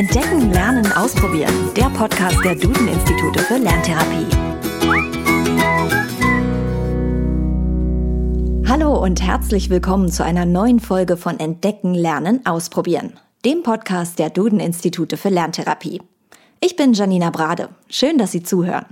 Entdecken, 0.00 0.50
Lernen, 0.50 0.90
Ausprobieren. 0.92 1.52
Der 1.76 1.90
Podcast 1.90 2.42
der 2.42 2.54
Duden-Institute 2.54 3.38
für 3.40 3.58
Lerntherapie. 3.58 4.26
Hallo 8.66 8.98
und 8.98 9.20
herzlich 9.20 9.68
willkommen 9.68 10.10
zu 10.10 10.24
einer 10.24 10.46
neuen 10.46 10.80
Folge 10.80 11.18
von 11.18 11.38
Entdecken, 11.38 11.92
Lernen, 11.92 12.46
Ausprobieren. 12.46 13.20
Dem 13.44 13.62
Podcast 13.62 14.18
der 14.18 14.30
Duden-Institute 14.30 15.18
für 15.18 15.28
Lerntherapie. 15.28 16.00
Ich 16.62 16.76
bin 16.76 16.94
Janina 16.94 17.28
Brade. 17.28 17.68
Schön, 17.90 18.16
dass 18.16 18.32
Sie 18.32 18.42
zuhören. 18.42 18.86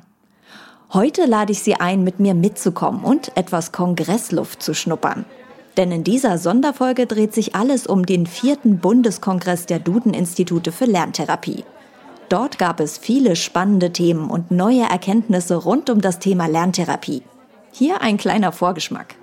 Heute 0.93 1.25
lade 1.25 1.53
ich 1.53 1.61
Sie 1.61 1.77
ein, 1.77 2.05
mit 2.05 2.21
mir 2.21 2.35
mitzukommen 2.35 3.03
und 3.03 3.35
etwas 3.35 3.73
Kongressluft 3.73 4.63
zu 4.63 4.75
schnuppern. 4.75 5.25
Denn 5.79 5.93
in 5.93 6.03
dieser 6.03 6.39
Sonderfolge 6.39 7.07
dreht 7.07 7.33
sich 7.33 7.55
alles 7.55 7.87
um 7.87 8.05
den 8.05 8.27
vierten 8.27 8.81
Bundeskongress 8.81 9.65
der 9.65 9.79
Duden-Institute 9.79 10.73
für 10.73 10.87
Lerntherapie. 10.87 11.65
Dort 12.29 12.59
gab 12.59 12.81
es 12.81 12.99
viele 12.99 13.37
spannende 13.37 13.93
Themen 13.93 14.29
und 14.29 14.51
neue 14.51 14.83
Erkenntnisse 14.83 15.55
rund 15.55 15.89
um 15.89 16.01
das 16.01 16.19
Thema 16.19 16.47
Lerntherapie. 16.47 17.23
Hier 17.71 18.03
ein 18.03 18.17
kleiner 18.17 18.51
Vorgeschmack. 18.51 19.15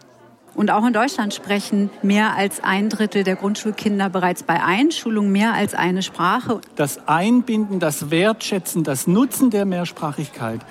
Und 0.56 0.72
auch 0.72 0.86
in 0.88 0.94
Deutschland 0.94 1.34
sprechen 1.34 1.90
mehr 2.02 2.38
als 2.38 2.64
ein 2.64 2.88
Drittel 2.88 3.26
der 3.26 3.36
Grundschulkinder 3.36 4.10
bereits 4.10 4.44
bei 4.44 4.64
Einschulung 4.64 5.34
mehr 5.34 5.54
als 5.54 5.74
eine 5.74 6.02
Sprache. 6.02 6.62
Das 6.78 7.06
Einbinden, 7.06 7.82
das 7.82 8.10
Wertschätzen, 8.10 8.86
das 8.86 9.08
Nutzen 9.08 9.50
der 9.50 9.66
Mehrsprachigkeit 9.66 10.62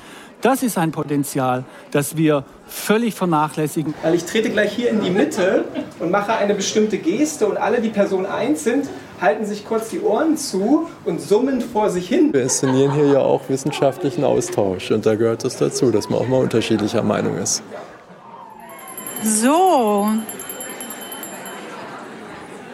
das 0.45 0.63
ist 0.63 0.77
ein 0.77 0.93
Potenzial, 0.93 1.65
das 1.91 2.19
wir 2.19 2.45
völlig 2.75 3.15
vernachlässigen. 3.15 3.95
Weil 4.03 4.15
ich 4.15 4.25
trete 4.25 4.51
gleich 4.51 4.73
hier 4.73 4.91
in 4.91 5.01
die 5.01 5.11
Mitte 5.11 5.65
und 6.01 6.11
mache 6.11 6.35
eine 6.35 6.55
bestimmte 6.55 6.99
Geste 6.99 7.47
und 7.47 7.57
alle, 7.57 7.81
die 7.81 7.89
Person 7.89 8.27
1 8.27 8.63
sind, 8.63 8.89
halten 9.21 9.47
sich 9.47 9.67
kurz 9.67 9.89
die 9.91 10.01
Ohren 10.01 10.37
zu 10.37 10.89
und 11.05 11.21
summen 11.21 11.61
vor 11.61 11.89
sich 11.89 12.09
hin. 12.09 12.33
Wir 12.33 12.43
inszenieren 12.43 12.93
hier 12.93 13.07
ja 13.07 13.19
auch 13.21 13.43
wissenschaftlichen 13.49 14.25
Austausch 14.25 14.91
und 14.91 15.07
da 15.07 15.15
gehört 15.15 15.45
es 15.45 15.57
dazu, 15.57 15.91
dass 15.91 16.11
man 16.11 16.19
auch 16.19 16.29
mal 16.29 16.41
unterschiedlicher 16.41 17.03
Meinung 17.03 17.39
ist. 17.39 17.63
So. 19.23 20.09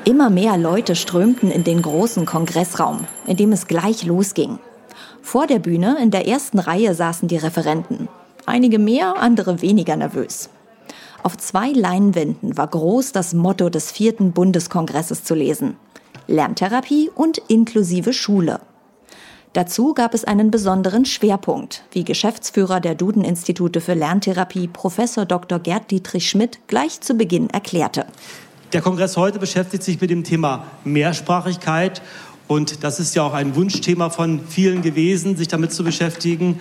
Immer 0.05 0.31
mehr 0.31 0.57
Leute 0.57 0.97
strömten 0.97 1.51
in 1.51 1.63
den 1.63 1.83
großen 1.83 2.27
Kongressraum, 2.27 3.07
in 3.27 3.37
dem 3.37 3.53
es 3.53 3.67
gleich 3.67 4.05
losging. 4.05 4.59
Vor 5.23 5.47
der 5.47 5.59
Bühne 5.59 5.99
in 6.03 6.11
der 6.11 6.27
ersten 6.27 6.59
Reihe 6.59 6.95
saßen 6.95 7.29
die 7.29 7.37
Referenten. 7.37 8.09
Einige 8.47 8.79
mehr, 8.79 9.17
andere 9.19 9.63
weniger 9.63 9.97
nervös. 9.97 10.51
Auf 11.23 11.37
zwei 11.37 11.71
Leinwänden 11.71 12.57
war 12.57 12.69
groß 12.69 13.13
das 13.13 13.35
Motto 13.35 13.69
des 13.69 13.91
vierten 13.91 14.33
Bundeskongresses 14.33 15.25
zu 15.25 15.35
lesen. 15.35 15.77
Lerntherapie 16.27 17.11
und 17.15 17.39
inklusive 17.49 18.13
Schule. 18.13 18.61
Dazu 19.53 19.95
gab 19.95 20.15
es 20.15 20.25
einen 20.25 20.53
besonderen 20.53 21.05
Schwerpunkt, 21.05 21.83
wie 21.91 22.05
Geschäftsführer 22.05 22.79
der 22.79 22.95
Duden-Institute 22.95 23.81
für 23.81 23.95
Lerntherapie 23.95 24.69
Professor 24.69 25.27
Dr. 25.27 25.59
Gerd 25.59 25.91
Dietrich 25.91 26.31
Schmidt 26.31 26.61
gleich 26.69 27.01
zu 27.01 27.15
Beginn 27.15 27.51
erklärte. 27.51 28.07
Der 28.73 28.81
Kongress 28.81 29.17
heute 29.17 29.41
beschäftigt 29.41 29.83
sich 29.83 30.01
mit 30.01 30.11
dem 30.11 30.23
Thema 30.23 30.67
Mehrsprachigkeit 30.85 32.01
und 32.47 32.85
das 32.85 33.01
ist 33.01 33.17
ja 33.17 33.25
auch 33.25 33.33
ein 33.33 33.57
Wunschthema 33.57 34.11
von 34.11 34.41
vielen 34.49 34.83
gewesen, 34.83 35.37
sich 35.37 35.49
damit 35.49 35.73
zu 35.73 35.83
beschäftigen, 35.83 36.61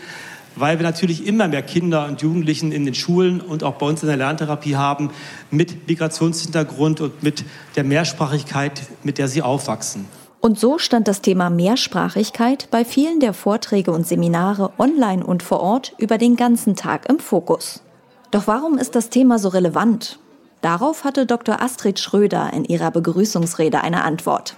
weil 0.55 0.79
wir 0.79 0.85
natürlich 0.85 1.25
immer 1.25 1.47
mehr 1.47 1.61
Kinder 1.61 2.05
und 2.05 2.21
Jugendlichen 2.21 2.71
in 2.71 2.85
den 2.85 2.95
Schulen 2.95 3.41
und 3.41 3.63
auch 3.63 3.75
bei 3.75 3.85
uns 3.85 4.01
in 4.01 4.07
der 4.07 4.17
Lerntherapie 4.17 4.75
haben 4.75 5.11
mit 5.51 5.87
Migrationshintergrund 5.87 7.01
und 7.01 7.23
mit 7.23 7.43
der 7.75 7.83
Mehrsprachigkeit, 7.83 8.81
mit 9.03 9.17
der 9.17 9.27
sie 9.27 9.41
aufwachsen. 9.41 10.05
Und 10.41 10.57
so 10.57 10.77
stand 10.77 11.07
das 11.07 11.21
Thema 11.21 11.49
Mehrsprachigkeit 11.49 12.69
bei 12.71 12.85
vielen 12.85 13.19
der 13.19 13.33
Vorträge 13.33 13.91
und 13.91 14.07
Seminare 14.07 14.71
online 14.77 15.25
und 15.25 15.43
vor 15.43 15.59
Ort 15.59 15.93
über 15.97 16.17
den 16.17 16.37
ganzen 16.37 16.75
Tag 16.75 17.09
im 17.09 17.19
Fokus. 17.19 17.83
Doch 18.31 18.47
warum 18.47 18.77
ist 18.77 18.95
das 18.95 19.09
Thema 19.09 19.37
so 19.37 19.49
relevant? 19.49 20.19
Darauf 20.61 21.03
hatte 21.03 21.25
Dr. 21.25 21.61
Astrid 21.61 21.99
Schröder 21.99 22.51
in 22.53 22.63
ihrer 22.63 22.91
Begrüßungsrede 22.91 23.81
eine 23.81 24.03
Antwort. 24.03 24.55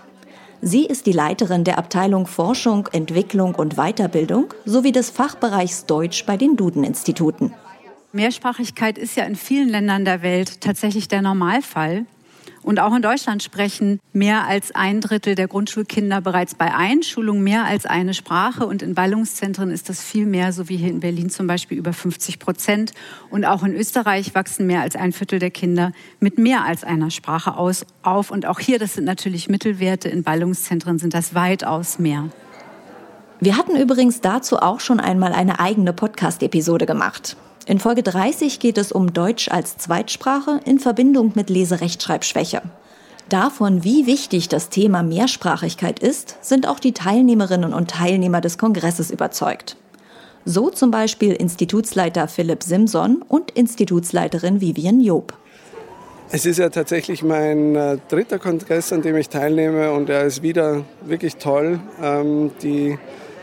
Sie 0.64 0.86
ist 0.86 1.08
die 1.08 1.12
Leiterin 1.12 1.64
der 1.64 1.80
Abteilung 1.80 2.28
Forschung, 2.28 2.88
Entwicklung 2.92 3.56
und 3.56 3.78
Weiterbildung 3.78 4.54
sowie 4.64 4.92
des 4.92 5.10
Fachbereichs 5.10 5.88
Deutsch 5.88 6.24
bei 6.28 6.38
den 6.38 6.56
Duden-Instituten. 6.56 7.52
Mehrsprachigkeit 8.12 9.00
ist 9.00 9.16
ja 9.16 9.24
in 9.24 9.36
vielen 9.36 9.70
Ländern 9.70 10.06
der 10.06 10.22
Welt 10.22 10.62
tatsächlich 10.62 11.08
der 11.08 11.24
Normalfall. 11.24 12.06
Und 12.64 12.80
auch 12.80 12.96
in 12.96 13.02
Deutschland 13.02 13.42
sprechen 13.42 14.00
mehr 14.14 14.46
als 14.46 14.74
ein 14.76 15.02
Drittel 15.02 15.36
der 15.36 15.48
Grundschulkinder 15.48 16.22
bereits 16.22 16.56
bei 16.56 16.74
Einschulung 16.74 17.42
mehr 17.42 17.66
als 17.66 17.86
eine 17.86 18.14
Sprache. 18.14 18.68
Und 18.68 18.82
in 18.82 18.94
Ballungszentren 18.94 19.72
ist 19.72 19.90
das 19.90 20.04
viel 20.04 20.26
mehr, 20.26 20.54
so 20.54 20.70
wie 20.70 20.78
hier 20.78 20.90
in 20.90 21.00
Berlin 21.00 21.30
zum 21.30 21.48
Beispiel 21.48 21.78
über 21.78 21.94
50 21.94 22.40
Prozent. 22.40 22.94
Und 23.30 23.46
auch 23.46 23.64
in 23.64 23.76
Österreich 23.76 24.36
wachsen 24.36 24.68
mehr 24.68 24.82
als 24.82 24.96
ein 24.96 25.12
Viertel 25.12 25.40
der 25.40 25.52
Kinder 25.52 25.92
mit 26.20 26.38
mehr 26.38 26.64
als 26.64 26.84
einer 26.84 27.10
Sprache 27.10 27.58
aus, 27.58 27.86
auf. 28.04 28.30
Und 28.30 28.46
auch 28.46 28.60
hier, 28.60 28.78
das 28.78 28.94
sind 28.94 29.06
natürlich 29.06 29.50
Mittelwerte, 29.50 30.10
in 30.10 30.24
Ballungszentren 30.24 31.00
sind 31.00 31.14
das 31.14 31.34
weitaus 31.34 31.98
mehr. 31.98 32.30
Wir 33.40 33.58
hatten 33.58 33.76
übrigens 33.76 34.22
dazu 34.22 34.58
auch 34.58 34.80
schon 34.80 35.00
einmal 35.00 35.34
eine 35.34 35.60
eigene 35.60 35.94
Podcast-Episode 35.94 36.86
gemacht. 36.86 37.38
In 37.68 37.80
Folge 37.80 38.02
30 38.02 38.60
geht 38.60 38.80
es 38.80 38.92
um 38.92 39.14
Deutsch 39.14 39.50
als 39.50 39.78
Zweitsprache 39.78 40.60
in 40.66 40.80
Verbindung 40.80 41.34
mit 41.36 41.52
Leserechtschreibschwäche. 41.52 42.64
Davon, 43.30 43.84
wie 43.84 44.08
wichtig 44.08 44.50
das 44.50 44.70
Thema 44.70 45.04
Mehrsprachigkeit 45.04 46.00
ist, 46.00 46.38
sind 46.42 46.68
auch 46.68 46.80
die 46.80 46.94
Teilnehmerinnen 46.94 47.74
und 47.74 47.92
Teilnehmer 47.92 48.42
des 48.42 48.58
Kongresses 48.58 49.12
überzeugt. 49.12 49.78
So 50.44 50.72
zum 50.72 50.90
Beispiel 50.90 51.34
Institutsleiter 51.34 52.28
Philipp 52.28 52.64
Simson 52.64 53.22
und 53.28 53.52
Institutsleiterin 53.52 54.60
Vivian 54.60 55.00
Job. 55.00 55.34
Es 56.32 56.48
ist 56.48 56.58
ja 56.58 56.70
tatsächlich 56.70 57.22
mein 57.24 57.76
äh, 57.76 57.98
dritter 58.10 58.40
Kongress, 58.40 58.92
an 58.92 59.04
dem 59.04 59.16
ich 59.18 59.30
teilnehme 59.30 59.92
und 59.92 60.10
er 60.10 60.24
ist 60.24 60.42
wieder 60.42 60.84
wirklich 61.06 61.36
toll. 61.36 61.80
Ähm, 62.02 62.52
die, 62.64 62.98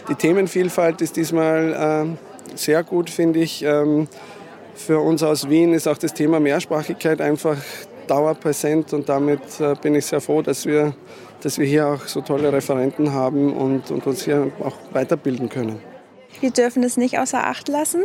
die 0.09 0.15
Themenvielfalt 0.17 1.00
ist 1.03 1.17
diesmal 1.17 2.09
äh, 2.09 2.28
sehr 2.58 2.82
gut, 2.82 3.10
finde 3.10 3.41
ich. 3.41 3.62
Ähm, 3.62 4.08
für 4.74 5.00
uns 5.00 5.22
aus 5.22 5.48
Wien 5.48 5.74
ist 5.74 5.88
auch 5.88 5.98
das 5.98 6.14
Thema 6.14 6.41
Mehrsprachigkeit 6.41 7.20
einfach 7.20 7.56
dauerpräsent 8.06 8.92
und 8.92 9.08
damit 9.08 9.41
äh, 9.60 9.74
bin 9.80 9.94
ich 9.94 10.06
sehr 10.06 10.20
froh, 10.20 10.42
dass 10.42 10.66
wir, 10.66 10.94
dass 11.42 11.58
wir 11.58 11.66
hier 11.66 11.88
auch 11.88 12.06
so 12.06 12.20
tolle 12.20 12.52
Referenten 12.52 13.12
haben 13.12 13.52
und, 13.52 13.91
und 13.91 14.06
uns 14.06 14.24
hier 14.24 14.50
auch 14.60 14.76
weiterbilden 14.92 15.48
können. 15.48 15.80
Wir 16.41 16.50
dürfen 16.50 16.83
es 16.84 16.97
nicht 16.97 17.19
außer 17.19 17.47
Acht 17.47 17.69
lassen. 17.69 18.03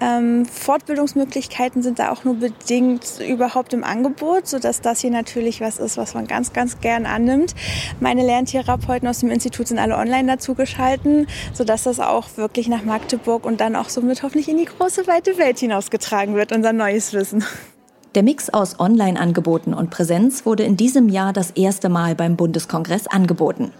Ähm, 0.00 0.46
Fortbildungsmöglichkeiten 0.46 1.82
sind 1.82 1.98
da 1.98 2.12
auch 2.12 2.24
nur 2.24 2.36
bedingt 2.36 3.18
überhaupt 3.26 3.72
im 3.72 3.82
Angebot, 3.82 4.46
sodass 4.46 4.80
das 4.80 5.00
hier 5.00 5.10
natürlich 5.10 5.60
was 5.60 5.78
ist, 5.78 5.96
was 5.96 6.14
man 6.14 6.26
ganz, 6.26 6.52
ganz 6.52 6.80
gern 6.80 7.04
annimmt. 7.04 7.54
Meine 8.00 8.24
Lerntherapeuten 8.24 9.08
aus 9.08 9.20
dem 9.20 9.30
Institut 9.30 9.68
sind 9.68 9.78
alle 9.78 9.96
online 9.96 10.28
dazugeschalten, 10.28 11.26
sodass 11.52 11.82
das 11.84 11.98
auch 11.98 12.36
wirklich 12.36 12.68
nach 12.68 12.84
Magdeburg 12.84 13.44
und 13.44 13.60
dann 13.60 13.74
auch 13.76 13.88
somit 13.88 14.22
hoffentlich 14.22 14.48
in 14.48 14.58
die 14.58 14.66
große, 14.66 15.06
weite 15.06 15.36
Welt 15.38 15.58
hinausgetragen 15.58 16.36
wird, 16.36 16.52
unser 16.52 16.72
neues 16.72 17.12
Wissen. 17.12 17.44
Der 18.14 18.22
Mix 18.22 18.48
aus 18.48 18.78
Online-Angeboten 18.78 19.74
und 19.74 19.90
Präsenz 19.90 20.46
wurde 20.46 20.62
in 20.62 20.76
diesem 20.76 21.08
Jahr 21.08 21.32
das 21.32 21.50
erste 21.50 21.88
Mal 21.88 22.14
beim 22.14 22.36
Bundeskongress 22.36 23.08
angeboten. 23.08 23.72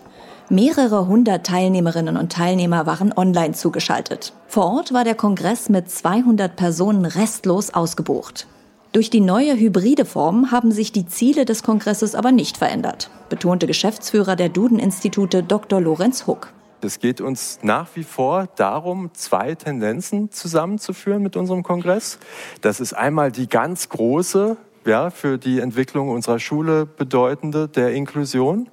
Mehrere 0.50 1.06
hundert 1.06 1.46
Teilnehmerinnen 1.46 2.18
und 2.18 2.30
Teilnehmer 2.30 2.84
waren 2.84 3.14
online 3.16 3.54
zugeschaltet. 3.54 4.34
Vor 4.46 4.66
Ort 4.66 4.92
war 4.92 5.02
der 5.02 5.14
Kongress 5.14 5.70
mit 5.70 5.90
200 5.90 6.54
Personen 6.54 7.06
restlos 7.06 7.72
ausgebucht. 7.72 8.46
Durch 8.92 9.08
die 9.08 9.22
neue 9.22 9.56
hybride 9.56 10.04
Form 10.04 10.50
haben 10.50 10.70
sich 10.70 10.92
die 10.92 11.06
Ziele 11.06 11.46
des 11.46 11.62
Kongresses 11.62 12.14
aber 12.14 12.30
nicht 12.30 12.58
verändert, 12.58 13.10
betonte 13.30 13.66
Geschäftsführer 13.66 14.36
der 14.36 14.50
Duden-Institute 14.50 15.42
Dr. 15.42 15.80
Lorenz 15.80 16.26
Huck. 16.26 16.52
Es 16.82 16.98
geht 16.98 17.22
uns 17.22 17.60
nach 17.62 17.88
wie 17.94 18.04
vor 18.04 18.46
darum, 18.56 19.10
zwei 19.14 19.54
Tendenzen 19.54 20.30
zusammenzuführen 20.30 21.22
mit 21.22 21.36
unserem 21.36 21.62
Kongress. 21.62 22.18
Das 22.60 22.80
ist 22.80 22.92
einmal 22.92 23.32
die 23.32 23.48
ganz 23.48 23.88
große, 23.88 24.58
ja, 24.84 25.08
für 25.08 25.38
die 25.38 25.60
Entwicklung 25.60 26.10
unserer 26.10 26.38
Schule 26.38 26.84
bedeutende 26.84 27.66
der 27.66 27.94
Inklusion 27.94 28.68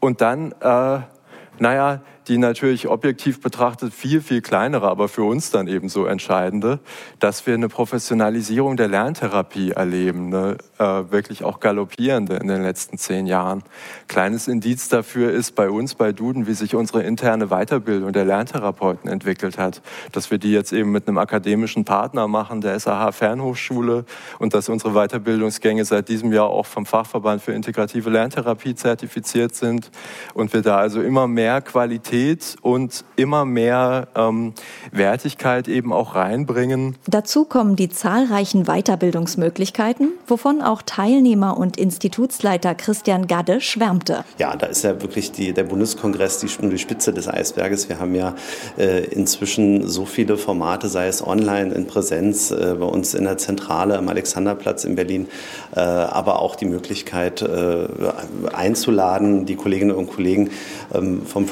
und 0.00 0.20
dann, 0.20 0.52
äh, 0.60 1.00
naja, 1.58 2.00
die 2.28 2.38
natürlich 2.38 2.88
objektiv 2.88 3.40
betrachtet 3.40 3.94
viel, 3.94 4.20
viel 4.20 4.42
kleinere, 4.42 4.88
aber 4.88 5.08
für 5.08 5.22
uns 5.22 5.50
dann 5.50 5.66
eben 5.68 5.88
so 5.88 6.04
entscheidende, 6.04 6.78
dass 7.18 7.46
wir 7.46 7.54
eine 7.54 7.68
Professionalisierung 7.68 8.76
der 8.76 8.88
Lerntherapie 8.88 9.70
erleben, 9.70 10.26
eine 10.26 10.58
äh, 10.78 11.10
wirklich 11.10 11.44
auch 11.44 11.60
galoppierende 11.60 12.36
in 12.36 12.48
den 12.48 12.62
letzten 12.62 12.98
zehn 12.98 13.26
Jahren. 13.26 13.62
Kleines 14.06 14.48
Indiz 14.48 14.88
dafür 14.88 15.32
ist 15.32 15.54
bei 15.54 15.70
uns, 15.70 15.94
bei 15.94 16.12
Duden, 16.12 16.46
wie 16.46 16.54
sich 16.54 16.74
unsere 16.74 17.02
interne 17.02 17.48
Weiterbildung 17.48 18.12
der 18.12 18.24
Lerntherapeuten 18.24 19.10
entwickelt 19.10 19.58
hat, 19.58 19.80
dass 20.12 20.30
wir 20.30 20.38
die 20.38 20.52
jetzt 20.52 20.72
eben 20.72 20.92
mit 20.92 21.08
einem 21.08 21.18
akademischen 21.18 21.84
Partner 21.84 22.28
machen, 22.28 22.60
der 22.60 22.78
SAH 22.78 23.12
Fernhochschule 23.12 24.04
und 24.38 24.52
dass 24.54 24.68
unsere 24.68 24.92
Weiterbildungsgänge 24.92 25.84
seit 25.84 26.08
diesem 26.08 26.32
Jahr 26.32 26.50
auch 26.50 26.66
vom 26.66 26.84
Fachverband 26.84 27.42
für 27.42 27.52
integrative 27.52 28.10
Lerntherapie 28.10 28.74
zertifiziert 28.74 29.54
sind. 29.54 29.90
Und 30.34 30.52
wir 30.52 30.62
da 30.62 30.76
also 30.76 31.00
immer 31.00 31.26
mehr 31.26 31.62
Qualität 31.62 32.09
und 32.62 33.04
immer 33.16 33.44
mehr 33.44 34.08
ähm, 34.14 34.52
Wertigkeit 34.92 35.68
eben 35.68 35.92
auch 35.92 36.14
reinbringen. 36.14 36.96
Dazu 37.06 37.44
kommen 37.44 37.76
die 37.76 37.88
zahlreichen 37.88 38.64
Weiterbildungsmöglichkeiten, 38.64 40.12
wovon 40.26 40.62
auch 40.62 40.82
Teilnehmer 40.82 41.56
und 41.56 41.76
Institutsleiter 41.76 42.74
Christian 42.74 43.26
Gadde 43.26 43.60
schwärmte. 43.60 44.24
Ja, 44.38 44.56
da 44.56 44.66
ist 44.66 44.82
ja 44.82 45.00
wirklich 45.00 45.32
die, 45.32 45.52
der 45.52 45.64
Bundeskongress 45.64 46.38
die, 46.40 46.48
die 46.68 46.78
Spitze 46.78 47.12
des 47.12 47.28
Eisberges. 47.28 47.88
Wir 47.88 48.00
haben 48.00 48.14
ja 48.14 48.34
äh, 48.78 49.04
inzwischen 49.04 49.86
so 49.88 50.04
viele 50.04 50.36
Formate, 50.36 50.88
sei 50.88 51.06
es 51.06 51.26
online, 51.26 51.72
in 51.74 51.86
Präsenz, 51.86 52.50
äh, 52.50 52.76
bei 52.78 52.86
uns 52.86 53.14
in 53.14 53.24
der 53.24 53.38
Zentrale 53.38 53.98
am 53.98 54.08
Alexanderplatz 54.08 54.84
in 54.84 54.96
Berlin, 54.96 55.28
äh, 55.74 55.80
aber 55.80 56.40
auch 56.40 56.56
die 56.56 56.66
Möglichkeit 56.66 57.42
äh, 57.42 57.88
einzuladen. 58.52 59.46
Die 59.46 59.56
Kolleginnen 59.56 59.94
und 59.94 60.08
Kollegen 60.08 60.50
ähm, 60.92 61.24
vom 61.24 61.46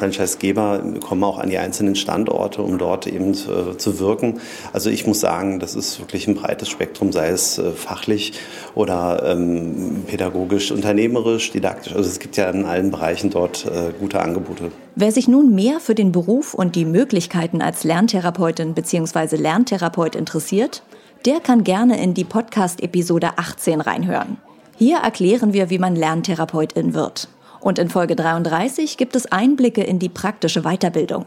Franchisegeber 0.54 0.82
kommen 1.00 1.24
auch 1.24 1.38
an 1.38 1.50
die 1.50 1.58
einzelnen 1.58 1.94
Standorte, 1.94 2.62
um 2.62 2.78
dort 2.78 3.06
eben 3.06 3.32
äh, 3.32 3.76
zu 3.76 3.98
wirken. 3.98 4.40
Also 4.72 4.90
ich 4.90 5.06
muss 5.06 5.20
sagen, 5.20 5.60
das 5.60 5.74
ist 5.74 6.00
wirklich 6.00 6.26
ein 6.26 6.34
breites 6.34 6.68
Spektrum, 6.68 7.12
sei 7.12 7.28
es 7.28 7.58
äh, 7.58 7.72
fachlich 7.72 8.32
oder 8.74 9.22
ähm, 9.26 10.04
pädagogisch, 10.06 10.70
unternehmerisch, 10.72 11.50
didaktisch. 11.52 11.94
Also 11.94 12.08
es 12.08 12.18
gibt 12.18 12.36
ja 12.36 12.50
in 12.50 12.64
allen 12.64 12.90
Bereichen 12.90 13.30
dort 13.30 13.66
äh, 13.66 13.92
gute 13.98 14.20
Angebote. 14.20 14.70
Wer 14.94 15.12
sich 15.12 15.28
nun 15.28 15.54
mehr 15.54 15.80
für 15.80 15.94
den 15.94 16.12
Beruf 16.12 16.54
und 16.54 16.74
die 16.74 16.84
Möglichkeiten 16.84 17.62
als 17.62 17.84
Lerntherapeutin 17.84 18.74
bzw. 18.74 19.36
Lerntherapeut 19.36 20.16
interessiert, 20.16 20.82
der 21.24 21.40
kann 21.40 21.64
gerne 21.64 22.02
in 22.02 22.14
die 22.14 22.24
Podcast-Episode 22.24 23.30
18 23.36 23.80
reinhören. 23.80 24.38
Hier 24.76 24.98
erklären 24.98 25.52
wir, 25.52 25.70
wie 25.70 25.78
man 25.78 25.96
Lerntherapeutin 25.96 26.94
wird. 26.94 27.28
Und 27.68 27.78
in 27.78 27.90
Folge 27.90 28.16
33 28.16 28.96
gibt 28.96 29.14
es 29.14 29.30
Einblicke 29.30 29.82
in 29.82 29.98
die 29.98 30.08
praktische 30.08 30.62
Weiterbildung. 30.62 31.26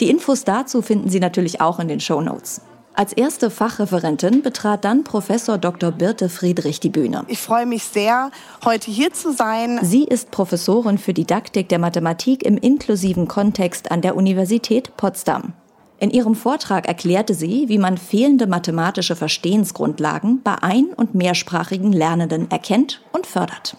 Die 0.00 0.08
Infos 0.08 0.42
dazu 0.42 0.80
finden 0.80 1.10
Sie 1.10 1.20
natürlich 1.20 1.60
auch 1.60 1.78
in 1.80 1.88
den 1.88 2.00
Show 2.00 2.22
Notes. 2.22 2.62
Als 2.94 3.12
erste 3.12 3.50
Fachreferentin 3.50 4.40
betrat 4.40 4.86
dann 4.86 5.04
Professor 5.04 5.58
Dr. 5.58 5.92
Birte 5.92 6.30
Friedrich 6.30 6.80
die 6.80 6.88
Bühne. 6.88 7.24
Ich 7.28 7.40
freue 7.40 7.66
mich 7.66 7.84
sehr, 7.84 8.30
heute 8.64 8.90
hier 8.90 9.12
zu 9.12 9.34
sein. 9.34 9.80
Sie 9.82 10.04
ist 10.04 10.30
Professorin 10.30 10.96
für 10.96 11.12
Didaktik 11.12 11.68
der 11.68 11.78
Mathematik 11.78 12.42
im 12.42 12.56
inklusiven 12.56 13.28
Kontext 13.28 13.90
an 13.90 14.00
der 14.00 14.16
Universität 14.16 14.96
Potsdam. 14.96 15.52
In 15.98 16.10
ihrem 16.10 16.34
Vortrag 16.34 16.88
erklärte 16.88 17.34
sie, 17.34 17.68
wie 17.68 17.78
man 17.78 17.98
fehlende 17.98 18.46
mathematische 18.46 19.14
Verstehensgrundlagen 19.14 20.40
bei 20.42 20.54
ein- 20.62 20.94
und 20.96 21.14
mehrsprachigen 21.14 21.92
Lernenden 21.92 22.50
erkennt 22.50 23.02
und 23.12 23.26
fördert. 23.26 23.76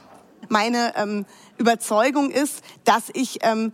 Meine 0.50 0.94
ähm, 0.95 1.25
Überzeugung 1.57 2.31
ist, 2.31 2.62
dass 2.84 3.04
ich 3.13 3.40
ähm, 3.42 3.74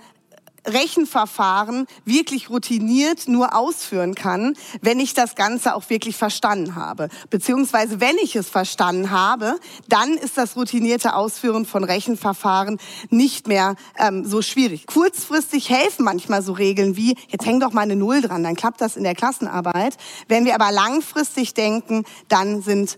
Rechenverfahren 0.68 1.88
wirklich 2.06 2.50
routiniert 2.50 3.28
nur 3.28 3.56
ausführen 3.56 4.16
kann, 4.16 4.56
wenn 4.82 5.00
ich 5.00 5.14
das 5.14 5.36
Ganze 5.36 5.76
auch 5.76 5.90
wirklich 5.90 6.16
verstanden 6.16 6.76
habe. 6.76 7.10
Beziehungsweise 7.30 8.00
wenn 8.00 8.18
ich 8.22 8.36
es 8.36 8.50
verstanden 8.50 9.12
habe, 9.12 9.60
dann 9.88 10.14
ist 10.14 10.38
das 10.38 10.56
routinierte 10.56 11.16
Ausführen 11.16 11.66
von 11.66 11.84
Rechenverfahren 11.84 12.80
nicht 13.10 13.48
mehr 13.48 13.76
ähm, 13.98 14.26
so 14.26 14.42
schwierig. 14.42 14.86
Kurzfristig 14.88 15.70
helfen 15.70 16.04
manchmal 16.04 16.42
so 16.42 16.54
Regeln 16.54 16.96
wie, 16.96 17.16
jetzt 17.30 17.46
häng 17.46 17.60
doch 17.60 17.74
mal 17.74 17.82
eine 17.82 17.96
Null 17.96 18.22
dran, 18.22 18.44
dann 18.44 18.56
klappt 18.56 18.82
das 18.82 18.98
in 18.98 19.04
der 19.04 19.16
Klassenarbeit. 19.16 19.98
Wenn 20.28 20.46
wir 20.46 20.56
aber 20.56 20.72
langfristig 20.72 21.54
denken, 21.54 22.04
dann 22.28 22.62
sind 22.62 22.98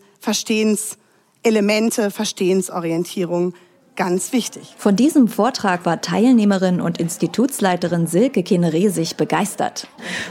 Verstehenselemente, 1.44 2.12
Verstehensorientierung 2.12 3.54
ganz 3.96 4.32
wichtig. 4.32 4.76
Von 4.78 4.96
diesem 4.96 5.28
Vortrag 5.28 5.86
war 5.86 6.00
Teilnehmerin 6.00 6.80
und 6.80 7.00
Institutsleiterin 7.00 8.06
Silke 8.06 8.44
Kineresig 8.44 9.16
begeistert. 9.16 9.88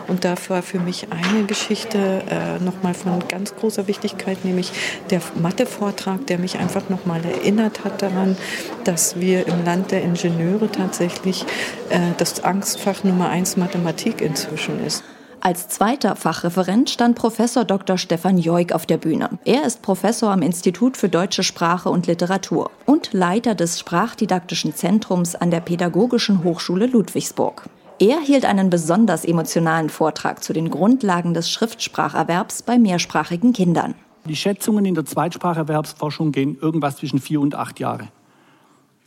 Und 0.07 0.25
da 0.25 0.37
war 0.49 0.63
für 0.63 0.79
mich 0.79 1.09
eine 1.11 1.47
Geschichte 1.47 2.23
äh, 2.31 2.63
nochmal 2.63 2.95
von 2.95 3.19
ganz 3.27 3.57
großer 3.57 3.89
Wichtigkeit, 3.89 4.45
nämlich 4.45 4.71
der 5.11 5.21
Mathe-Vortrag, 5.35 6.29
der 6.29 6.39
mich 6.39 6.59
einfach 6.59 6.89
nochmal 6.89 7.25
erinnert 7.25 7.85
hat 7.85 8.03
daran, 8.03 8.37
dass 8.85 9.19
wir 9.19 9.49
im 9.49 9.65
Land 9.65 9.91
der 9.91 10.03
Ingenieure 10.03 10.71
tatsächlich 10.71 11.45
äh, 11.89 11.99
das 12.19 12.45
Angstfach 12.45 13.03
Nummer 13.03 13.31
eins 13.31 13.57
Mathematik 13.57 14.21
inzwischen 14.21 14.85
ist. 14.85 15.03
Als 15.43 15.69
zweiter 15.69 16.17
Fachreferent 16.17 16.91
stand 16.91 17.17
Professor 17.17 17.65
Dr. 17.65 17.97
Stefan 17.97 18.37
Joik 18.37 18.73
auf 18.75 18.85
der 18.85 18.99
Bühne. 18.99 19.31
Er 19.47 19.65
ist 19.65 19.81
Professor 19.81 20.31
am 20.31 20.43
Institut 20.43 20.99
für 20.99 21.09
deutsche 21.09 21.43
Sprache 21.43 21.89
und 21.89 22.07
Literatur 22.07 22.71
und 22.85 23.15
Leiter 23.15 23.55
des 23.55 23.79
Sprachdidaktischen 23.79 24.75
Zentrums 24.75 25.35
an 25.35 25.51
der 25.51 25.61
Pädagogischen 25.61 26.45
Hochschule 26.45 26.87
Ludwigsburg. 26.87 27.71
Er 27.99 28.21
hielt 28.21 28.45
einen 28.45 28.69
besonders 28.69 29.25
emotionalen 29.25 29.89
Vortrag 29.89 30.45
zu 30.45 30.53
den 30.53 30.71
Grundlagen 30.71 31.33
des 31.33 31.51
Schriftspracherwerbs 31.51 32.63
bei 32.63 32.79
mehrsprachigen 32.79 33.55
Kindern. 33.55 33.95
Die 34.27 34.37
Schätzungen 34.37 34.85
in 34.85 34.95
der 34.95 35.07
Zweitspracherwerbsforschung 35.07 36.33
gehen 36.33 36.59
irgendwas 36.61 36.97
zwischen 36.97 37.19
vier 37.19 37.41
und 37.41 37.55
acht 37.55 37.81
Jahre. 37.81 38.09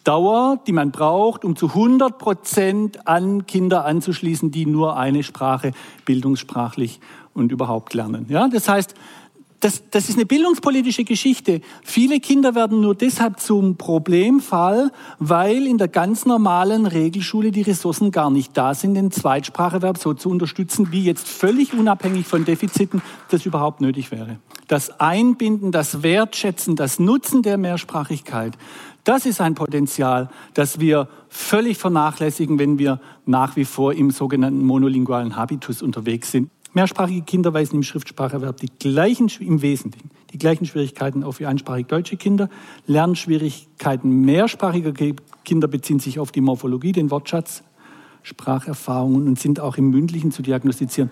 Dauer, 0.03 0.59
die 0.67 0.71
man 0.71 0.91
braucht, 0.91 1.45
um 1.45 1.55
zu 1.55 1.69
100 1.69 2.17
Prozent 2.17 3.07
an 3.07 3.45
Kinder 3.45 3.85
anzuschließen, 3.85 4.51
die 4.51 4.65
nur 4.65 4.97
eine 4.97 5.23
Sprache 5.23 5.71
bildungssprachlich 6.05 6.99
und 7.33 7.51
überhaupt 7.51 7.93
lernen. 7.93 8.25
Ja, 8.29 8.47
das 8.47 8.67
heißt, 8.67 8.95
das, 9.63 9.81
das 9.91 10.09
ist 10.09 10.15
eine 10.15 10.25
bildungspolitische 10.25 11.05
Geschichte. 11.05 11.61
Viele 11.83 12.19
Kinder 12.19 12.53
werden 12.53 12.81
nur 12.81 12.95
deshalb 12.95 13.39
zum 13.39 13.77
Problemfall, 13.77 14.91
weil 15.19 15.65
in 15.65 15.77
der 15.77 15.87
ganz 15.87 16.25
normalen 16.25 16.85
Regelschule 16.85 17.51
die 17.51 17.61
Ressourcen 17.61 18.11
gar 18.11 18.29
nicht 18.29 18.57
da 18.57 18.73
sind, 18.73 18.95
den 18.95 19.09
Zweitspracherwerb 19.09 19.97
so 19.97 20.13
zu 20.13 20.29
unterstützen, 20.29 20.91
wie 20.91 21.05
jetzt 21.05 21.29
völlig 21.29 21.73
unabhängig 21.73 22.27
von 22.27 22.43
Defiziten 22.43 23.01
das 23.29 23.45
überhaupt 23.45 23.79
nötig 23.79 24.11
wäre. 24.11 24.37
Das 24.67 24.99
Einbinden, 24.99 25.71
das 25.71 26.03
Wertschätzen, 26.03 26.75
das 26.75 26.99
Nutzen 26.99 27.41
der 27.41 27.57
Mehrsprachigkeit, 27.57 28.57
das 29.03 29.25
ist 29.25 29.41
ein 29.41 29.55
Potenzial, 29.55 30.29
das 30.53 30.79
wir 30.79 31.09
völlig 31.29 31.77
vernachlässigen, 31.77 32.59
wenn 32.59 32.79
wir 32.79 32.99
nach 33.25 33.55
wie 33.55 33.65
vor 33.65 33.93
im 33.93 34.11
sogenannten 34.11 34.63
monolingualen 34.63 35.35
Habitus 35.35 35.81
unterwegs 35.81 36.31
sind. 36.31 36.49
Mehrsprachige 36.73 37.21
Kinder 37.21 37.53
weisen 37.53 37.75
im 37.75 37.83
Schriftspracherwerb 37.83 38.57
die 38.57 38.71
gleichen, 38.79 39.29
im 39.39 39.61
Wesentlichen 39.61 40.09
die 40.33 40.39
gleichen 40.39 40.65
Schwierigkeiten 40.65 41.23
auf 41.23 41.39
wie 41.39 41.45
einsprachig 41.45 41.85
deutsche 41.85 42.17
Kinder. 42.17 42.49
Lernschwierigkeiten 42.87 44.21
mehrsprachiger 44.21 44.91
Kinder 45.45 45.67
beziehen 45.67 45.99
sich 45.99 46.19
auf 46.19 46.31
die 46.31 46.41
Morphologie, 46.41 46.91
den 46.91 47.11
Wortschatz, 47.11 47.63
Spracherfahrungen 48.23 49.27
und 49.27 49.39
sind 49.39 49.59
auch 49.59 49.77
im 49.77 49.91
Mündlichen 49.91 50.31
zu 50.31 50.41
diagnostizieren. 50.41 51.11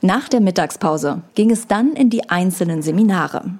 Nach 0.00 0.28
der 0.28 0.40
Mittagspause 0.40 1.22
ging 1.34 1.50
es 1.50 1.66
dann 1.66 1.92
in 1.92 2.08
die 2.08 2.30
einzelnen 2.30 2.80
Seminare. 2.80 3.58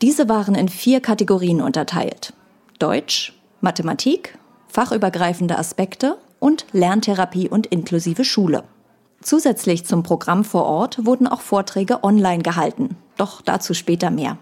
Diese 0.00 0.28
waren 0.28 0.54
in 0.54 0.68
vier 0.68 1.00
Kategorien 1.00 1.60
unterteilt. 1.60 2.32
Deutsch, 2.78 3.32
Mathematik, 3.60 4.38
fachübergreifende 4.68 5.58
Aspekte 5.58 6.18
und 6.38 6.66
Lerntherapie 6.72 7.48
und 7.48 7.66
inklusive 7.66 8.24
Schule. 8.24 8.64
Zusätzlich 9.22 9.86
zum 9.86 10.02
Programm 10.02 10.44
vor 10.44 10.64
Ort 10.64 11.06
wurden 11.06 11.26
auch 11.26 11.40
Vorträge 11.40 12.04
online 12.04 12.42
gehalten, 12.42 12.96
doch 13.16 13.40
dazu 13.40 13.74
später 13.74 14.10
mehr. 14.10 14.38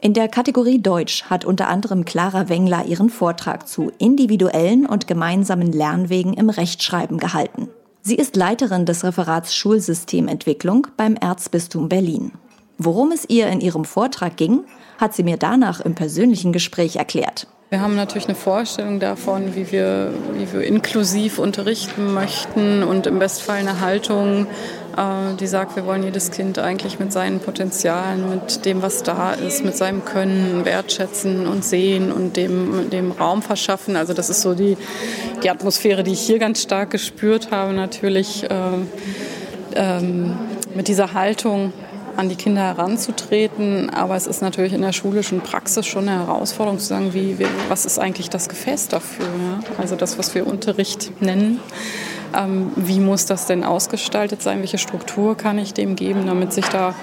In 0.00 0.14
der 0.14 0.28
Kategorie 0.28 0.80
Deutsch 0.80 1.24
hat 1.24 1.44
unter 1.44 1.68
anderem 1.68 2.04
Clara 2.04 2.48
Wengler 2.48 2.86
ihren 2.86 3.10
Vortrag 3.10 3.68
zu 3.68 3.92
individuellen 3.98 4.86
und 4.86 5.06
gemeinsamen 5.06 5.72
Lernwegen 5.72 6.34
im 6.34 6.50
Rechtschreiben 6.50 7.18
gehalten. 7.18 7.68
Sie 8.02 8.16
ist 8.16 8.34
Leiterin 8.34 8.86
des 8.86 9.04
Referats 9.04 9.54
Schulsystementwicklung 9.54 10.86
beim 10.96 11.16
Erzbistum 11.16 11.90
Berlin. 11.90 12.32
Worum 12.78 13.12
es 13.12 13.28
ihr 13.28 13.48
in 13.48 13.60
ihrem 13.60 13.84
Vortrag 13.84 14.38
ging, 14.38 14.64
hat 14.96 15.14
sie 15.14 15.22
mir 15.22 15.36
danach 15.36 15.80
im 15.80 15.94
persönlichen 15.94 16.52
Gespräch 16.52 16.96
erklärt. 16.96 17.46
Wir 17.70 17.80
haben 17.80 17.94
natürlich 17.94 18.26
eine 18.26 18.34
Vorstellung 18.34 18.98
davon, 18.98 19.54
wie 19.54 19.70
wir, 19.70 20.12
wie 20.32 20.52
wir 20.52 20.62
inklusiv 20.62 21.38
unterrichten 21.38 22.12
möchten 22.12 22.82
und 22.82 23.06
im 23.06 23.20
Bestfall 23.20 23.58
eine 23.58 23.78
Haltung, 23.78 24.48
äh, 24.96 25.36
die 25.38 25.46
sagt, 25.46 25.76
wir 25.76 25.86
wollen 25.86 26.02
jedes 26.02 26.32
Kind 26.32 26.58
eigentlich 26.58 26.98
mit 26.98 27.12
seinen 27.12 27.38
Potenzialen, 27.38 28.28
mit 28.28 28.64
dem, 28.64 28.82
was 28.82 29.04
da 29.04 29.34
ist, 29.34 29.64
mit 29.64 29.76
seinem 29.76 30.04
Können 30.04 30.64
wertschätzen 30.64 31.46
und 31.46 31.64
sehen 31.64 32.10
und 32.10 32.36
dem, 32.36 32.90
dem 32.90 33.12
Raum 33.12 33.40
verschaffen. 33.40 33.94
Also 33.94 34.14
das 34.14 34.30
ist 34.30 34.40
so 34.40 34.54
die, 34.54 34.76
die 35.44 35.48
Atmosphäre, 35.48 36.02
die 36.02 36.14
ich 36.14 36.22
hier 36.22 36.40
ganz 36.40 36.62
stark 36.62 36.90
gespürt 36.90 37.52
habe, 37.52 37.72
natürlich 37.72 38.50
äh, 38.50 38.56
ähm, 39.76 40.36
mit 40.74 40.88
dieser 40.88 41.12
Haltung 41.14 41.72
an 42.16 42.28
die 42.28 42.36
Kinder 42.36 42.62
heranzutreten. 42.62 43.90
Aber 43.90 44.16
es 44.16 44.26
ist 44.26 44.42
natürlich 44.42 44.72
in 44.72 44.82
der 44.82 44.92
schulischen 44.92 45.40
Praxis 45.40 45.86
schon 45.86 46.08
eine 46.08 46.26
Herausforderung 46.26 46.78
zu 46.78 46.86
sagen, 46.86 47.14
wie, 47.14 47.36
was 47.68 47.86
ist 47.86 47.98
eigentlich 47.98 48.30
das 48.30 48.48
Gefäß 48.48 48.88
dafür? 48.88 49.26
Ja? 49.26 49.60
Also 49.78 49.96
das, 49.96 50.18
was 50.18 50.34
wir 50.34 50.46
Unterricht 50.46 51.12
nennen. 51.20 51.60
Ähm, 52.36 52.72
wie 52.76 53.00
muss 53.00 53.26
das 53.26 53.46
denn 53.46 53.64
ausgestaltet 53.64 54.42
sein? 54.42 54.60
Welche 54.60 54.78
Struktur 54.78 55.36
kann 55.36 55.58
ich 55.58 55.74
dem 55.74 55.96
geben, 55.96 56.26
damit 56.26 56.52
sich 56.52 56.66
da 56.66 56.94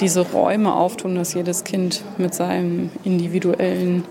diese 0.00 0.20
Räume 0.20 0.74
auftun, 0.74 1.16
dass 1.16 1.34
jedes 1.34 1.64
Kind 1.64 2.02
mit 2.16 2.34
seinem 2.34 2.90
individuellen 3.02 4.04